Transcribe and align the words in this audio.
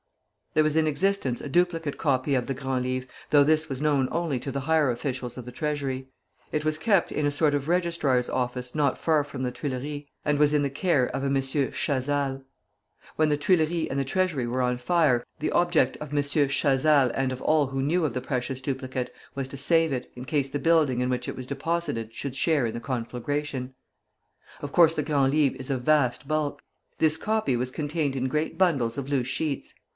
There 0.55 0.63
was 0.63 0.75
in 0.75 0.87
existence 0.87 1.39
a 1.41 1.47
duplicate 1.47 1.97
copy 1.97 2.33
of 2.33 2.47
the 2.47 2.55
Grand 2.55 2.83
Livre, 2.85 3.05
though 3.29 3.43
this 3.43 3.69
was 3.69 3.81
known 3.83 4.09
only 4.11 4.37
to 4.39 4.51
the 4.51 4.61
higher 4.61 4.91
officials 4.91 5.37
of 5.37 5.45
the 5.45 5.51
Treasury. 5.51 6.09
It 6.51 6.65
was 6.65 6.79
kept 6.79 7.11
in 7.11 7.25
a 7.25 7.31
sort 7.31 7.53
of 7.53 7.69
register's 7.69 8.27
office 8.27 8.75
not 8.75 8.97
far 8.97 9.23
from 9.23 9.43
the 9.43 9.51
Tuileries, 9.51 10.07
and 10.25 10.39
was 10.39 10.53
in 10.53 10.63
the 10.63 10.69
care 10.71 11.05
of 11.05 11.23
a 11.23 11.27
M. 11.27 11.35
Chazal. 11.35 12.43
When 13.15 13.29
the 13.29 13.37
Tuileries 13.37 13.87
and 13.89 13.97
the 13.99 14.03
Treasury 14.03 14.45
were 14.47 14.61
on 14.63 14.77
fire, 14.79 15.23
the 15.39 15.51
object 15.51 15.95
of 15.97 16.11
M. 16.11 16.17
Chazal 16.19 17.11
and 17.13 17.31
of 17.31 17.41
all 17.43 17.67
who 17.67 17.81
knew 17.81 18.03
of 18.03 18.13
the 18.15 18.21
precious 18.21 18.59
duplicate 18.59 19.13
was 19.35 19.47
to 19.49 19.55
save 19.55 19.93
it, 19.93 20.11
in 20.15 20.25
case 20.25 20.49
the 20.49 20.57
building 20.59 20.99
in 20.99 21.09
which 21.09 21.29
it 21.29 21.35
was 21.37 21.47
deposited 21.47 22.11
should 22.11 22.35
share 22.35 22.65
in 22.65 22.73
the 22.73 22.81
conflagration. 22.81 23.73
Of 24.61 24.71
course 24.73 24.95
the 24.95 25.03
Grand 25.03 25.31
Livre 25.31 25.55
is 25.59 25.69
of 25.69 25.83
vast 25.83 26.27
bulk. 26.27 26.61
This 26.97 27.15
copy 27.15 27.55
was 27.55 27.71
contained 27.71 28.15
in 28.17 28.27
great 28.27 28.57
bundles 28.57 28.97
of 28.97 29.07
loose 29.07 29.27
sheets. 29.27 29.75